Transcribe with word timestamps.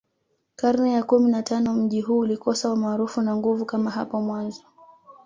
Karne 0.55 0.93
ya 0.93 1.03
kumi 1.03 1.31
na 1.31 1.43
tano 1.43 1.73
mji 1.73 2.01
huu 2.01 2.19
ulikosa 2.19 2.71
umaarufu 2.73 3.21
na 3.21 3.35
nguvu 3.35 3.65
kama 3.65 3.91
hapo 3.91 4.21
mwanzo 4.21 4.61